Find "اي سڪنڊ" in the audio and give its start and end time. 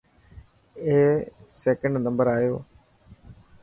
0.83-1.95